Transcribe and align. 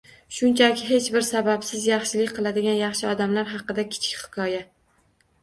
Shunchaki, 0.35 0.85
hech 0.91 1.09
bir 1.15 1.25
sababsiz 1.27 1.85
yaxshilik 1.89 2.33
qiladigan 2.39 2.77
yaxshi 2.81 3.07
odamlar 3.13 3.53
haqida 3.53 3.87
kichik 3.93 4.19
hikoya 4.27 4.65